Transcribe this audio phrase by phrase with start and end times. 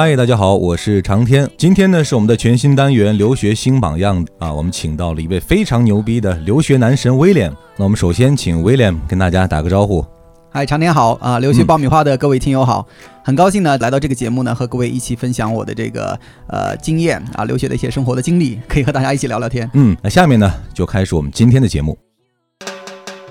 [0.00, 1.50] 嗨，大家好，我是长天。
[1.56, 7.52] 今天呢是我们的全新单元留学新榜样啊，我们请到了一位非常牛逼的留学男神威廉。
[7.76, 10.06] 那我们首先请威廉跟大家打个招呼。
[10.50, 11.40] 嗨，长天好啊！
[11.40, 12.86] 留学爆米花的各位听友好，
[13.24, 19.68] 很高兴呢来到这个节目呢，和各位一起分享我的这个呃经验啊，留学的一些生活的经历，可以和大家一起聊聊天。
[19.74, 21.98] 嗯，那下面呢就开始我们今天的节目。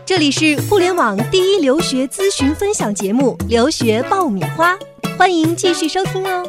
[0.05, 4.73] 这里是互联网第一留学咨询分享节目《留学爆米花》，
[5.17, 6.43] 欢迎继续收听哦。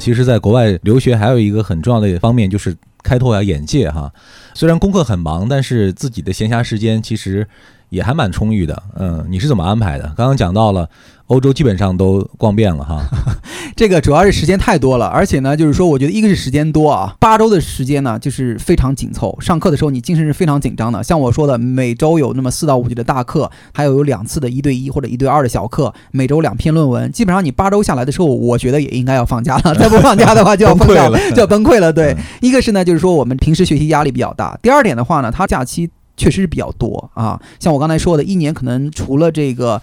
[0.00, 4.12] 其实，在国外留学还有一个很重要的方面就是开拓下眼界哈。
[4.52, 7.46] 虽然功课很忙，但是自己的闲暇时间其实。
[7.88, 10.12] 也还蛮充裕的，嗯，你是怎么安排的？
[10.16, 10.90] 刚刚讲到了
[11.26, 13.02] 欧洲基本上都逛遍了哈，
[13.74, 21.02] 这个主要是时间太多了，而且呢，就是说我觉得一个是时间多啊，八周的时间呢就是非常紧凑，上课的时候你精神是非常紧张的。
[21.02, 31.90] 像我说的，每周有那么四到五节的大课，还有有两次的一对一或者一对二的小课，每周两篇论文，基本上你八周下来的时候，我觉得也应该要放假了， 再不放假的话就要崩溃了，就要崩溃了。
[31.94, 35.90] 对，一个是呢，就是说我们平时学习压力比较大，第二点的话呢，它假期。
[36.18, 39.78] 确实是比较多啊，像我刚才说的，一年可能除了这个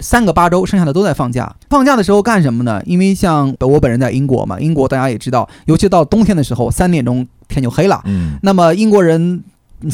[0.00, 1.54] 三个八周，剩下的都在放假。
[1.68, 2.82] 放假的时候干什么呢？
[2.86, 8.00] 因为像我本人在英国嘛，英国大家也知道，尤其到冬天的时候，三点钟天就黑了。
[8.06, 9.42] 嗯，那么英国人。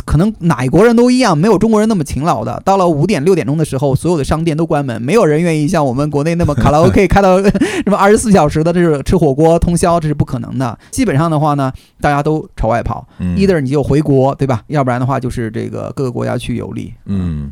[0.04, 2.60] 可能哪一国人都一样，没有中国人那么勤劳的。
[2.62, 10.78] 到了五点六点钟的时候，所有的商店都关门，没有人愿意像我们国内那么卡拉 OK 开到 什么二十四小时的，这是吃火锅通宵，这是不可能的。
[10.90, 14.62] 基本上的话呢，大家都朝外跑，either 你就回国，对吧？
[14.66, 16.92] 要不然的话就是这个各个国家去游历。
[17.06, 17.50] 嗯，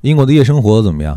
[0.00, 1.16] 英国的夜生活怎么样？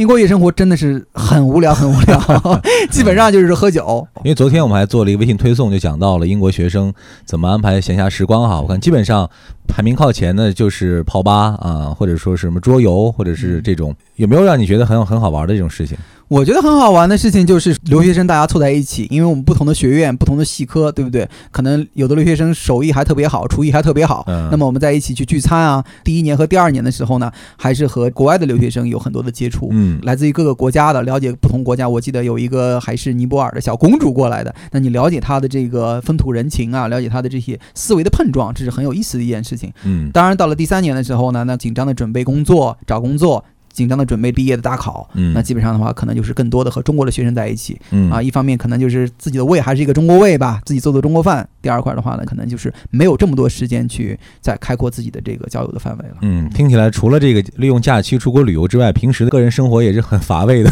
[0.00, 2.18] 英国夜生活真的是很无聊，很无聊，
[2.90, 4.08] 基本上就是喝酒。
[4.24, 6.90] 因为昨天我们还做了一个微信推送，就讲到了英国学生
[7.26, 8.58] 怎么安排闲暇时光哈。
[8.62, 9.28] 我看基本上
[9.68, 15.98] 排名靠前的就是泡吧啊，或者说是什么桌游，或者是这种，有没有让你觉得很很好玩的这种事情？
[16.30, 21.28] 我觉得很好玩的事情就是留学生大家凑在一起，因为我们不同的学院、不同的系科，对不对？
[21.50, 24.24] 可能有的留学生手艺还特别好，厨艺还特别好。
[24.48, 29.70] 那么我们在一起去聚餐啊，第一年和第二年的时候呢，还是和国外的留学生有很多的接触。
[29.72, 31.88] 嗯，来自于各个国家的，了解不同国家。
[31.88, 39.72] 我记得有一个还是尼泊尔的小公主过来的，那你了解她的这个风土人情啊，了解她的这些思维的碰撞，这是很有意思的一件事情。
[39.82, 43.44] 嗯，当然到了第三年的时候呢，那紧张的准备工作、找工作。
[43.72, 51.48] 紧张的准备毕业的大考，嗯，那基本上的话，可能就是更多的和中国的学生在一起，嗯啊，一方面可能就是自己的胃还是一个中国胃吧，自己做做中国饭。
[51.62, 56.16] 第二块的话呢，可能就是没有这么多时间去再开阔自己的这个交友的范围了。
[56.22, 60.70] 嗯，听起来除了这个利用假期出国旅游之外，平时的个人生活也是很乏味的。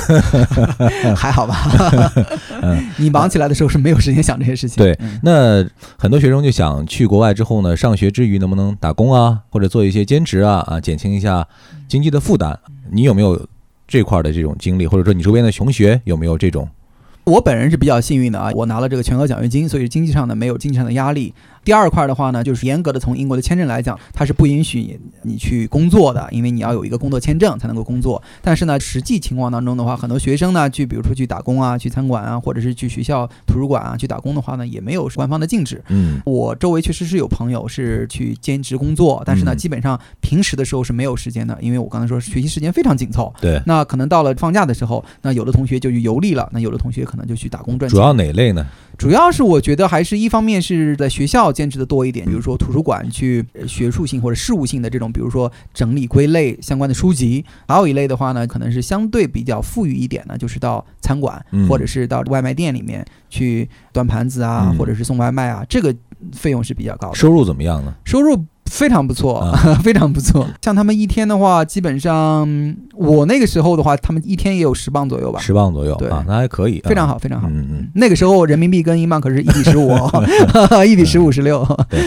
[1.14, 1.70] 还好吧？
[2.62, 4.82] 嗯， 你忙起来的时候是没有时间想这些事情。
[4.82, 5.64] 对，那
[5.98, 11.46] 很多学生就想去国外之后呢，上学之余能不能打工啊，或者做一些兼职啊，啊，减轻一下
[11.86, 12.58] 经济的负担。
[12.90, 13.40] 你有没有
[13.86, 16.68] 这块的这种经历，或者说你周边的同学有没有这种？
[17.24, 21.34] 我本人是比较幸运的啊，我拿了这个全额奖学金，所以经济上呢没有经济上的压力。
[21.68, 28.22] 第二块的话呢，就是严格的从英国的签证来讲，它是不允许你去工作的，因为你要有一个工作签证才能够工作。
[28.40, 35.84] 但是呢，实际情况当中的话，很多学生呢，去比如说去打工啊，去餐馆啊，或者是去学校图书馆啊去打工的话呢，也没有官方的禁止。
[35.88, 43.30] 嗯，我周围确实是有朋友是去兼职工作，但是呢，基本上平时的时候是没有时间的，因为我刚才说学习时间非常紧凑。
[43.42, 47.94] 对，那可能到了放假的时候，那有的同学就去游历了，那有的同学可能就去打工赚钱。
[47.94, 48.66] 主要哪类呢？
[48.96, 65.92] 主要是我觉得还是一方面是在学校兼职的多一点，比如说图书馆去学术性或者事务性的这种，比如说整理归类相关的书籍；还有一类的话呢，可能是相对比较富裕一点呢，就是到餐馆或者是到外卖店里面去端盘子啊，或者是送外卖啊，这个
[66.32, 67.16] 费用是比较高的。
[67.16, 67.92] 收入怎么样呢？
[68.04, 68.44] 收入。
[68.70, 69.44] 非常不错，
[69.82, 70.46] 非常不错。
[70.62, 72.48] 像他们一天的话，基本上
[72.94, 75.40] 我那个时候的话，他们一天也有十磅左右吧。
[75.40, 77.48] 十磅左右，对啊，那还可以，非常好，非常好。
[77.50, 79.90] 嗯嗯，那个时候人民币跟英镑可是一比十五，
[80.86, 81.66] 一比十五十六。
[81.88, 82.00] 对，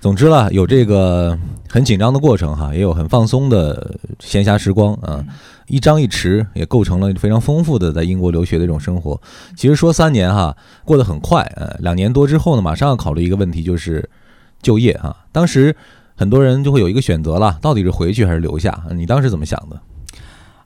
[0.00, 1.38] 总之了，有这个
[1.68, 5.24] 很紧张的过程哈，也有很放松的闲暇时光啊。
[5.66, 9.18] 一张一弛也构成了非常丰富的在英国留学的这种生活。
[9.56, 10.54] 其实说三年哈，
[10.84, 14.08] 过得很快，呃，两年多之后呢，马上要考虑一个问题，就是。
[14.64, 15.76] 就业啊，当时
[16.16, 18.82] 很多人就会有一个选择了，到底是回去还是留下？
[18.96, 19.78] 你当时怎么想的？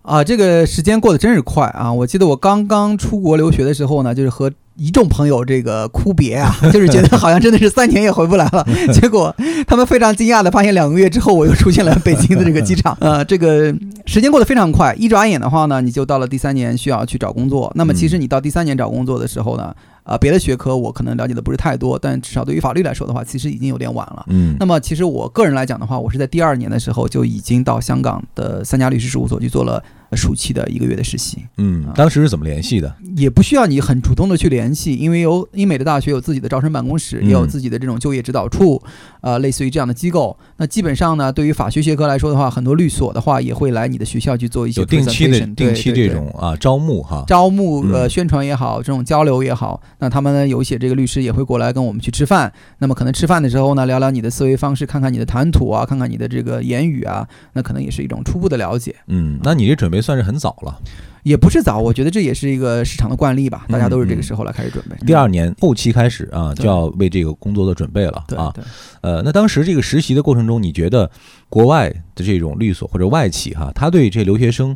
[0.02, 1.92] 啊，这个时间过得真是快啊！
[1.92, 8.66] 我记得我刚刚出国留学的时候呢，就是和一众朋友这个哭别啊， 就是觉得好像真的是三年也回不来了。
[8.94, 9.34] 结果
[9.66, 12.96] 他们非常惊讶的发现，两个月之后我又出现了北京的这个机场。
[13.00, 13.74] 呃， 这个
[14.06, 17.70] 时间过得非常快，一转眼的话呢，你就到了第三年需要去找工作。
[17.74, 19.74] 那么其实你到第三年找工作的时候呢？
[20.08, 24.24] 啊，别的学科我可能了解的不是太多，但至少对于法律来说的话，其实已经有点晚了。
[24.28, 29.82] 嗯，那么其实我个人来讲的话，我是在第二年的时候就已经到香港的三家律师事务所去做了。
[30.12, 32.90] 暑期的一个月的实习，嗯，当时是怎么联系的？
[33.14, 38.82] 也不需要你很主动的去联系，因为有英美的大学有自己的招生办公室，也有自己的这种就业指导处，
[39.20, 40.34] 呃，类似于这样的机构。
[40.56, 49.78] 那基本上呢，对于法学学科来说的话，很多律所的话也会来你的学校去做一些定期的定期这种啊招募哈，招募呃宣传也好，这种交流也好。
[49.98, 52.52] 那他们呢有一些这个律师也会过来跟我们去吃饭。
[52.78, 58.94] 那么可能吃饭的时候呢，聊聊你的思维方式，看看你的谈吐啊，看看你的这个言语啊，那可能也是一种初步的了解。
[59.08, 60.80] 嗯，那你这准备算是很早了。
[61.24, 64.96] 也不是早，我觉得这也是一个市场的惯例吧，大家都是这个时候来开始准备。
[65.04, 68.54] 第二年后期开始啊，就要为这个工作做准备了啊。
[69.02, 71.10] 呃，那当时这个实习的过程中，你觉得
[71.50, 74.74] 国外的这种律所或者外企哈，他对这留学生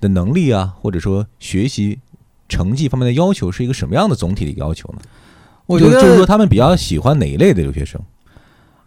[0.00, 2.00] 的能力啊，或者说学习
[2.48, 5.00] 成绩方面的要求是一个什么样的总体的要求呢？
[5.66, 8.00] 我觉得就是说他们比较喜欢哪一类的留学生？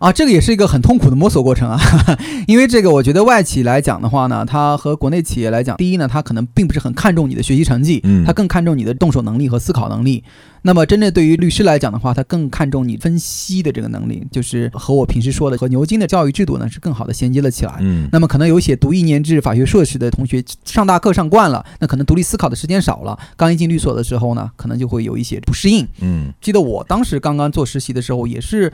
[0.05, 1.79] 啊，这个也是一个很痛苦的摸索过程啊，
[2.45, 10.23] 因为这个我觉得外企来讲的话呢，它和国内企业来讲，第一呢，它可能并不是很看重你的学习成绩，嗯，它更看重你的动手能力和思考能力。
[10.61, 17.73] 那么真正对于律师来讲的话，他更看重你分析的这个能力，就是和我平时说的和牛津的教育制度呢是更好的衔接了起来。
[17.79, 25.87] 嗯，那么可能有些读一年制法学硕士的同学上大课上惯了，那可能独立思考的时间少了，刚一进律所的时候呢，可能就会有一些不适应。
[26.01, 28.71] 嗯，记得我当时刚刚做实习的时候也是。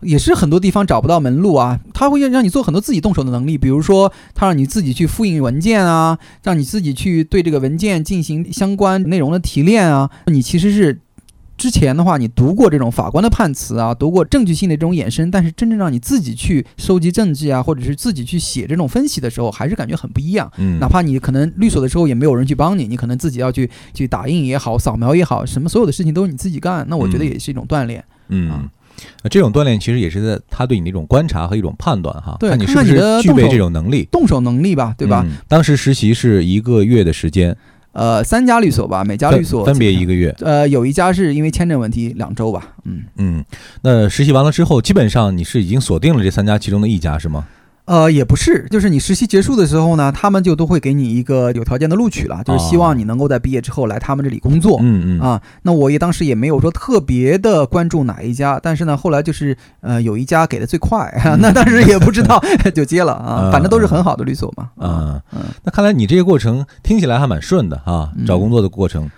[0.00, 10.10] 也是很多地方找不到门路啊，他会让你做很多自己动手的能力，比如说他让你自己去复印文件啊，让你自己去对这个文件进行相关内容的提炼啊。
[10.26, 11.00] 你其实是
[11.56, 20.52] 之前的话，你读过这种法官的判词啊，读过证据性的这种衍生，但是真正让你自己去收集证据啊，或者是自己去写这种分析的时候，还是感觉很不一样。
[20.58, 28.04] 嗯，哪怕你可能律所的时候也没有人去帮你，你可能自己要去去打印也好，扫描也好，什么所有的事情都是你自己干，那我觉得也是一种锻炼。
[28.28, 28.68] 嗯。
[29.22, 35.26] 那这种锻炼其实也是在他对你的一种观察和一种判断哈，看你是不是具备这种能力，动手能力吧，对吧？
[35.48, 37.56] 当时实习是一个月的时间，
[37.92, 43.44] 呃，三家律所吧，每家律所分别一个月，呃，有一家是因为签证问题两周吧，嗯嗯。
[43.82, 47.46] 那实习完了之后，基本上你是已经锁定了这三家其中的一家是吗？
[47.86, 54.78] 呃，也不是，就是你实习结束的时候呢，他们就都会给你一个有条件的录取了，就是希望你能够在毕业之后来他们这里工作。
[54.82, 62.42] 嗯嗯啊，那我也当时也没有说特别的关注哪一家，但是呢，后来就是呃有一家给的最快， 那当时也不知道
[62.74, 64.68] 就接了啊，反正都是很好的律所嘛。
[64.84, 69.08] 啊嗯，那看来你这个过程听起来还蛮顺的啊，找工作的过程。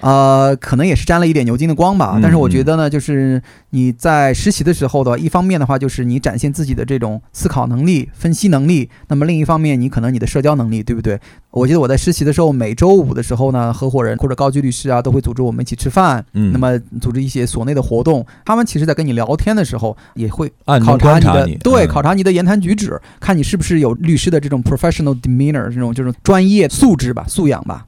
[0.00, 11.18] 呃，可能也是沾了一点牛津的光吧，但是我觉得呢，就是你在实习的时候的，一方面的话就是你展现自己的这种思考能力、分析能力，那么另一方面你可能你的社交能力，对不对？
[11.50, 20.52] 我记得我在实习的时候，每周五的时候呢，合伙人或者高级律师啊都会组织我们一起吃饭，嗯，那么组织一些所内的活动，他们其实在跟你聊天的时候也会
[20.84, 27.86] 考察你的，对，考察你的言谈举止，看你是不是有律师的这种 professional demeanor 这种这种专业素质吧、素养吧。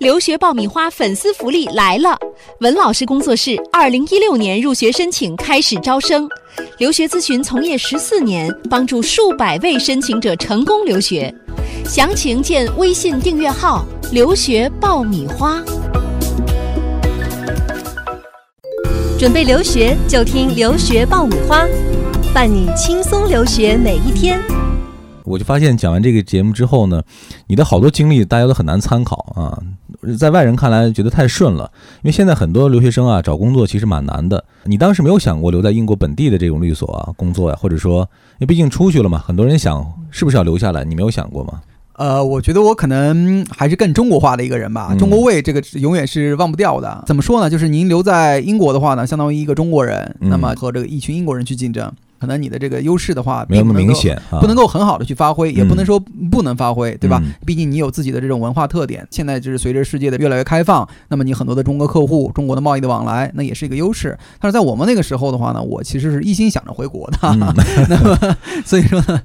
[0.00, 2.18] 留学爆米花粉丝福利来了！
[2.60, 6.26] 文老师工作室二零一六年入学申请开始招生，
[6.78, 11.30] 留学咨询从业十四年，帮助数百位申请者成功留学。
[11.84, 15.62] 详情见微信订阅号“留学爆米花”。
[19.20, 21.66] 准备留学就听“留学爆米花”，
[22.32, 24.40] 伴你轻松留学每一天。
[25.24, 27.02] 我就发现讲完这个节目之后呢，
[27.46, 29.56] 你的好多经历大家都很难参考啊。
[30.18, 31.70] 在外人看来觉得太顺了，
[32.02, 34.42] 因为现在很多留学生啊找工作其实蛮难的。
[34.64, 38.00] 你当时没有想过留在英国本地的这种律所啊工作呀，或者说，
[38.38, 41.60] 因为毕竟出去了嘛，很多人想是不是要留下来，你没有想过吗？
[41.94, 47.04] 呃，我觉得我可能还是更中国化的一个人吧，中国味这个永远是忘不掉的。
[47.06, 47.50] 怎么说呢？
[47.50, 51.92] 就是您留在英国的话呢，相当于一个中国人，那么和这个一群英国人去竞争。
[52.20, 55.98] 可能你的这个优势的话，没有那么明显，不能够很好的去发挥，也不能说
[56.30, 57.20] 不能发挥，对吧？
[57.46, 59.06] 毕竟你有自己的这种文化特点。
[59.10, 64.18] 现在就是随着世界的越来越开放，那么你很多的中国客户、中国的贸易的往来，那也是一个优势。
[64.38, 67.18] 但是在我们那个时候的话呢，我其实是一心想着回国的，
[67.88, 69.20] 那么所以说呢。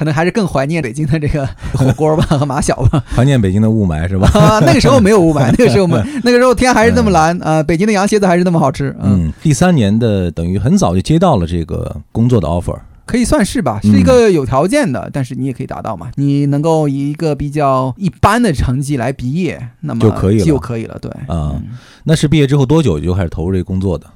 [0.00, 4.26] 可能还是更怀念北京的这个 火锅吧 和马小吧，怀念北京的雾霾是吧？
[4.32, 8.96] 啊那个时候没有雾霾， 那个时候我们那个时候天还是那么蓝啊，北京的羊蝎子还是那么好吃。
[9.02, 21.60] 嗯，第三年的等于很早就接到了这个工作的 offer，可以算是吧，是一个有条件的，但是你也可以达到嘛，你能够以一个比较一般的成绩来毕业，那么就可以了，就可以了，对啊。
[22.04, 24.06] 那是毕业之后多久就开始投入这个工作的？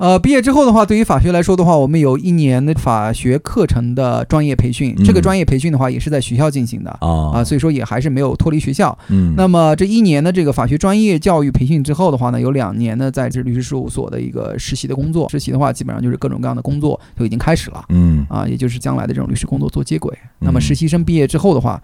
[0.00, 4.96] 呃，毕业之后的话，对于法学来说的话，我们有一年的法学课程的专业培训。
[5.04, 8.96] 这个专业培训的话，也是在学校进行的啊啊，所以说也还是没有脱离学校。
[9.08, 15.28] 嗯，那么这一年的这个法学专业教育培训之后的话呢，有两年呢在这律师事务所的一个实习的工作。
[15.28, 17.84] 实习的话，基本上就是各种各样的工作就已经开始了。
[17.90, 20.16] 嗯，啊，也就是将来的这种律师工作做接轨。
[20.38, 21.78] 那么实习生毕业之后的话，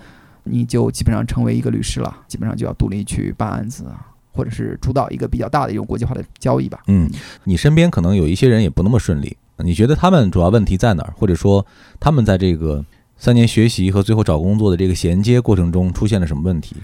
[0.45, 4.16] 你就基本上成为一个律师了，基本上就要独立去办案子啊。
[4.37, 6.81] 或者是主导一个比较大的一种国际化的交易吧。
[6.87, 7.11] 嗯，
[7.45, 11.14] 你身边可能有一些人也不那么顺利，你觉得他们主要问题在哪儿？
[11.16, 11.64] 或者说
[11.99, 12.85] 他们在这个
[13.16, 16.76] 三年学习和最后找工作的这个衔接过程中出现了什么问题？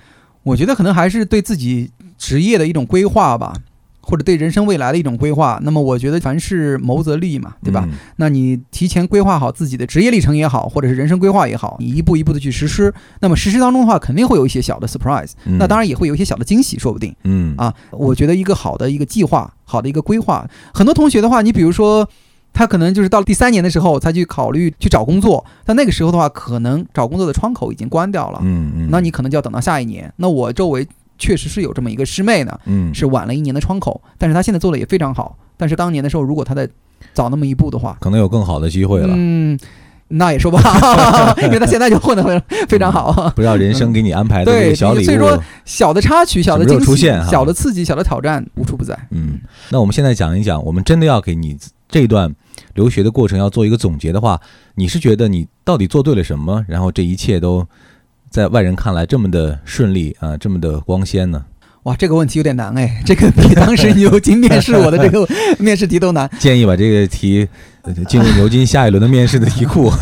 [0.42, 3.54] 我觉得可能还是对自己职业的一种规划吧。
[4.02, 7.88] 或者对人生未来的一种规划，那么我觉得凡事谋则利嘛，对吧？
[8.16, 17.14] 那你提前规划好自己的职业历程也好，或者是人生规划也好，你一步一步的去实施，那么实施当中的话，肯定会有一些小的 surprise，那当然也会有一些小的惊喜，说不定。
[17.22, 22.08] 嗯啊，我觉得一个好的一个计划，好的一个规划，很多同学的话，你比如说
[22.52, 28.40] 他可能就是到了第三年的时候才去考虑去找工作，但那个时候的话，可能找工作的窗口已经关掉了。
[28.42, 30.12] 嗯嗯，那你可能就要等到下一年。
[30.16, 30.86] 那我周围。
[31.22, 35.38] 确实是有这么一个师妹呢，嗯，是晚了一年的窗口，但是她现在做的也非常好。
[35.56, 36.68] 但是当年的时候，如果她再
[37.14, 39.14] 早那么一步的话，可能有更好的机会了。
[39.16, 39.56] 嗯，
[40.08, 43.30] 那也说不好， 因为她现在就混得非非常好。
[43.36, 48.98] 不知道人生给你安排的这个小礼物，所以说小的插曲、小的惊喜、小的刺激、小的挑战无处不在。
[49.10, 49.38] 嗯，
[49.70, 51.56] 那我们现在讲一讲，我们真的要给你
[51.88, 52.34] 这段
[52.74, 54.40] 留学的过程要做一个总结的话，
[54.74, 56.64] 你是觉得你到底做对了什么？
[56.66, 57.64] 然后这一切都。
[58.32, 61.44] 在外人看来这么的顺利啊，这么的光鲜呢？
[61.82, 65.28] 哇，这个问题有点难哎， 这个比当时牛津面试我的这个
[65.62, 66.30] 面试题都难。
[66.38, 67.46] 建议把这个题
[68.08, 69.92] 进入牛津下一轮的面试的题库。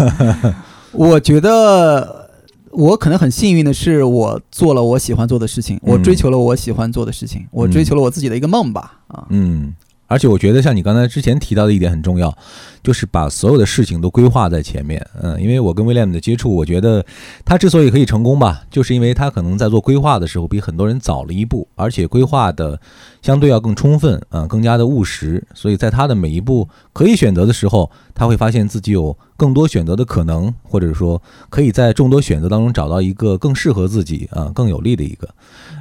[0.93, 2.31] 我觉得
[2.71, 9.01] 我可能很幸运的是，我做了我喜欢做的事情，我追求了我喜欢做的事情，我追求了我自己的一个梦吧。
[9.09, 9.75] 啊，嗯。
[10.07, 12.37] 而且我觉得，像你刚才之前提到的一点很重要，
[12.83, 15.05] 就是把所有的事情都规划在前面。
[15.21, 17.05] 嗯，因为我跟威廉的接触，我觉得
[17.45, 22.81] 他之所以可以成功吧，就是因为他可能在做规划的时候比很多人早了一步，而且规划的
[23.23, 25.47] 相对要更充分，嗯，更加的务实。
[25.55, 35.29] 所以在他的每一步可以选择的时候，他会发现自己有更多选择的可能，或者说可以在众多选择当中找到一个更适合自己啊、更有利的一个。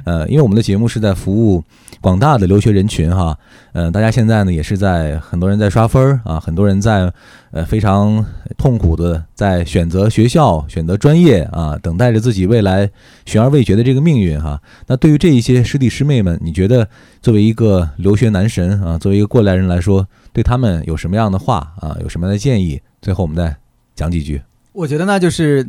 [0.04, 1.62] 呃，因为我们的节目是在服务
[2.00, 3.36] 广大的留学人群哈，
[3.72, 7.12] 嗯，大家现在呢也是在很多人在刷分儿啊，很多人在在
[7.52, 8.24] 呃非常
[8.58, 12.90] 痛苦的在选择学校、选择专业啊，等待着自己未来
[13.26, 14.60] 悬而未决的这个命运哈。
[14.88, 16.88] 那对于这一些师弟师妹们，你觉得
[17.22, 22.80] 作为一个留学男神啊，作为一个过来人来说，对他们有什么样的话啊，有什么样的建议？
[23.00, 23.56] 最后我们再
[23.94, 24.42] 讲几句。
[24.72, 25.66] 我觉得那，就是。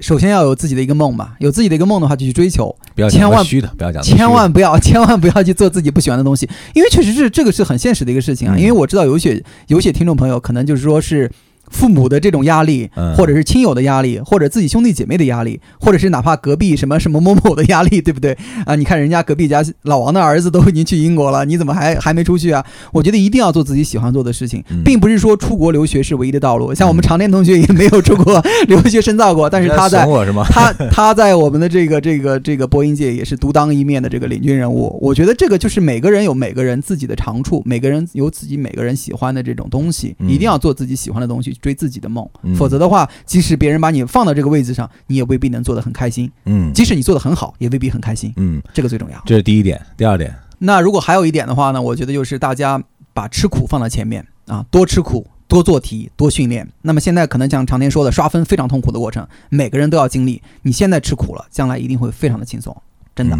[0.00, 8.56] 首先要有自己的一个梦嘛，有自己的一个梦的话就去追求，不要千万虚的，不要讲，千万不要，千万不要去做自己不喜欢的东西，因为确实是这个是很现实的一个事情啊。
[8.58, 11.30] 因为我知道有些有些听众朋友可能就是说是。
[11.70, 18.36] 父母的这种压力，或者是亲友的压力，或者自己兄弟姐妹的压力，或者是哪怕隔壁什么什么某某的压力， 对不对
[18.66, 18.74] 啊？
[18.74, 22.64] 你看人家隔壁家老王的儿子都已经去英国了，你怎么还还没出去啊？
[22.92, 26.74] 我觉得一定要做自己喜欢做的事情，并不是说出国留学是唯一的道路。
[26.74, 30.04] 像我们常年同学也没有出国 留学深造过，但是他在
[30.50, 34.98] 他他在我们的这个这个这个播音界也是独当一面的这个领军人物。
[35.00, 41.56] 我觉得这个就是每个人有每个人自己的长处，每个人有自己每个人喜欢的这种东西，一定要做自己喜欢的东西。
[41.60, 46.30] 追自己的梦，否则的话，即使别人把你放到这个位置上，你也未必能做得很开心。
[46.46, 48.32] 嗯，即使你做得很好，也未必很开心。
[48.36, 49.22] 嗯，这个最重要。
[49.26, 50.34] 这是第一点，第二点。
[50.58, 51.80] 那如果还有一点的话呢？
[51.80, 52.82] 我觉得就是大家
[53.14, 56.68] 把吃苦放到前面啊，多吃苦，多做题，多训练。
[56.82, 60.42] 那么现在可能像常年说的，刷分非常痛苦的过程，每个人都要经历。
[60.62, 62.76] 你现在吃苦了，将来一定会非常的轻松，
[63.14, 63.38] 真的。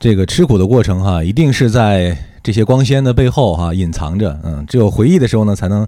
[0.00, 4.40] 这个吃苦的过程哈，一定是在这些光鲜的背后哈隐藏着。
[4.42, 5.86] 嗯，只有回忆的时候呢，才能。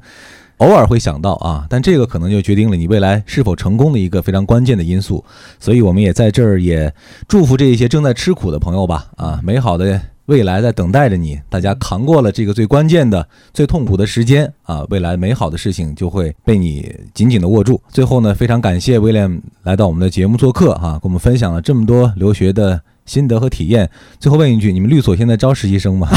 [0.58, 5.24] 偶尔会想到啊，但这个可能就决定了你未来是否成功的一个非常关键的因素。
[5.58, 6.94] 所以我们也在这儿也
[7.26, 9.06] 祝福这一些正在吃苦的朋友吧。
[9.16, 11.40] 啊，美好的未来在等待着你。
[11.48, 17.80] 大家扛过了这个最关键的、最痛苦的时间啊，未来美好的事情就会被你紧紧的握住。
[17.88, 22.80] 最后呢，非常感谢威廉来到我们的节目做客哈，跟我们分享了这么多留学的。
[23.06, 23.90] 心得和体验。
[24.18, 26.08] 最后问一句，你们律所现在招实习生吗？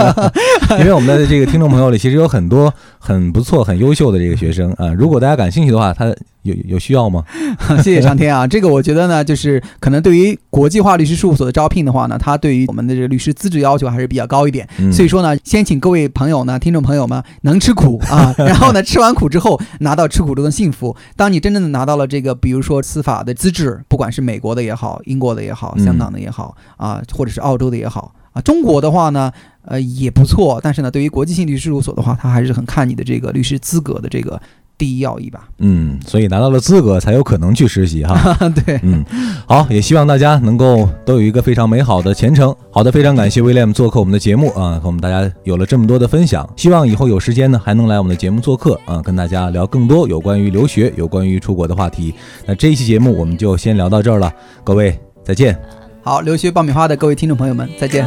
[0.78, 4.92] 因为我们的这个听众朋友里，其实有很多很不错、很优秀的这个学生啊。
[4.92, 6.14] 如果大家感兴趣的话，他。
[6.42, 7.24] 有有需要吗？
[7.82, 14.68] 谢谢上天啊，这个我觉得呢，就是可能对于国际化律师事务所的招聘的话呢，它对于我们的这个律师资质要求还是比较高一点。
[14.92, 20.96] 所以说呢，先请各位朋友呢，听众朋友们能吃苦啊， 然后呢，吃完苦之后拿到吃苦中的幸福。
[21.16, 28.14] 当你真正的拿到了这个，比如说司法的资质，不管是美国的也好，英国的也好，香港的也好啊，或者是澳洲的也好。
[28.32, 28.42] 啊。
[28.42, 29.30] 中国的话呢，
[29.64, 34.40] 呃也不错，但是呢，对于国际性律师事务所的话，他还是很看你的这个律师资格的这个。
[34.82, 38.36] 第一要义吧，嗯，所以拿到了资格才有可能去实习哈。
[38.66, 39.04] 对，嗯，
[39.46, 42.52] 好，也希望大家能够都有一个非常美好的前程。
[42.68, 46.44] 好的，非常感谢威廉做客我们的节目啊，和我们大家有了这么多的分享。
[46.56, 52.12] 希望以后有时间呢，还能来我们的节目做客啊，跟大家聊更多有关于留学、有关于出国的话题。
[52.44, 54.32] 那这一期节目我们就先聊到这儿了，
[54.64, 55.56] 各位再见。
[56.02, 58.04] 好，留学爆米花的各位听众朋友们，再见。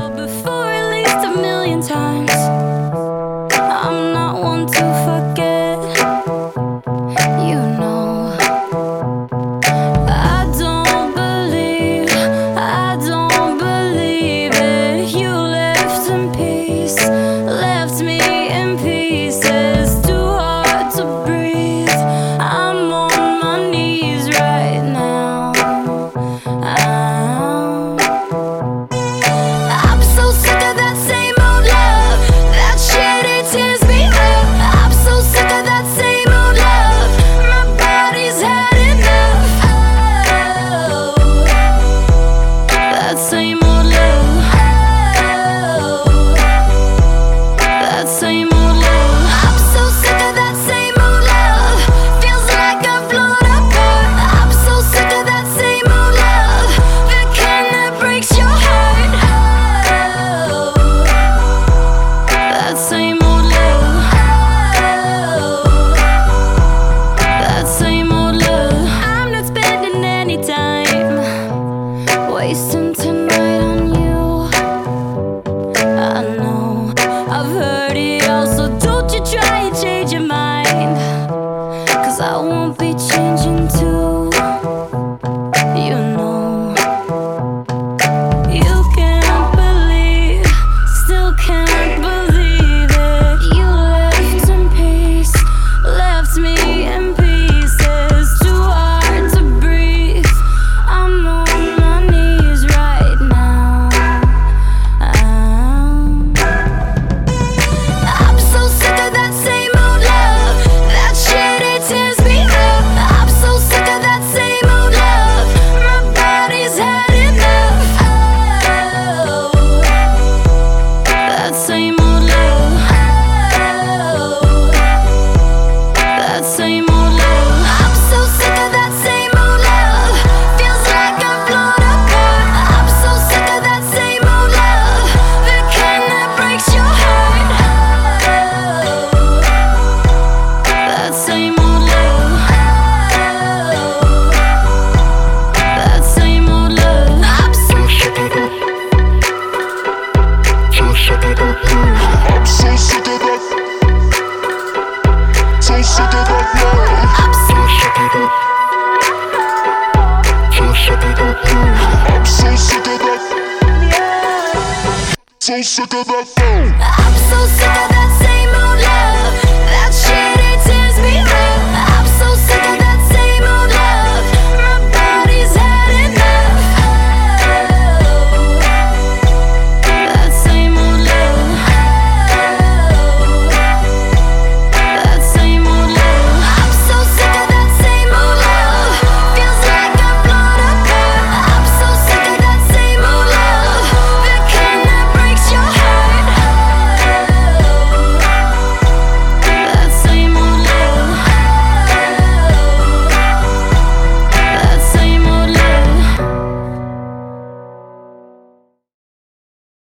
[72.47, 73.04] wasting time